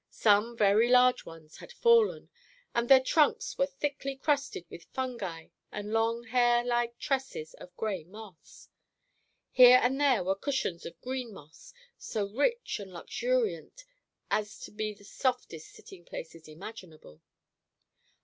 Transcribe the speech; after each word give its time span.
Some 0.09 0.57
very 0.57 0.89
large 0.89 1.25
ones 1.27 1.57
had 1.57 1.71
fallen, 1.71 2.31
and 2.73 2.89
their 2.89 3.03
trunks 3.03 3.59
were 3.59 3.67
thickly 3.67 4.15
crusted 4.15 4.65
with 4.67 4.85
fungi 4.91 5.49
and 5.71 5.91
long 5.93 6.23
hair 6.23 6.63
like 6.65 6.97
tresses 6.97 7.53
of 7.59 7.77
gray 7.77 8.03
moss. 8.03 8.69
Here 9.51 9.79
and 9.79 10.01
there 10.01 10.23
were 10.23 10.33
cushions 10.33 10.87
of 10.87 10.99
green 11.01 11.31
moss, 11.31 11.71
so 11.99 12.25
rich 12.25 12.79
and 12.79 12.91
luxuriant 12.91 13.85
as 14.31 14.57
to 14.61 14.71
be 14.71 14.91
the 14.95 15.03
softest 15.05 15.67
sitting 15.67 16.03
places 16.03 16.47
imaginable. 16.47 17.21